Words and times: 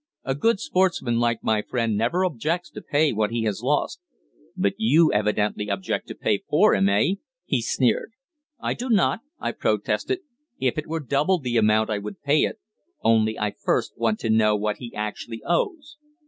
A 0.23 0.33
good 0.33 0.59
sportsman 0.59 1.19
like 1.19 1.43
my 1.43 1.61
friend 1.61 1.95
never 1.95 2.25
objects 2.25 2.71
to 2.71 2.81
pay 2.81 3.13
what 3.13 3.29
he 3.29 3.43
has 3.43 3.61
lost." 3.61 3.99
"But 4.57 4.73
you 4.79 5.13
evidently 5.13 5.69
object 5.69 6.07
to 6.07 6.15
pay 6.15 6.39
for 6.49 6.73
him, 6.73 6.89
eh?" 6.89 7.09
he 7.45 7.61
sneered. 7.61 8.13
"I 8.59 8.73
do 8.73 8.89
not," 8.89 9.19
I 9.37 9.51
protested. 9.51 10.21
"If 10.59 10.79
it 10.79 10.87
were 10.87 11.01
double 11.01 11.37
the 11.37 11.55
amount 11.57 11.91
I 11.91 11.99
would 11.99 12.23
pay 12.23 12.39
it. 12.45 12.57
Only 13.03 13.37
I 13.37 13.51
first 13.51 13.95
want 13.95 14.17
to 14.21 14.31
know 14.31 14.55
what 14.55 14.77
he 14.77 14.91
actually 14.95 15.43
owes." 15.45 15.97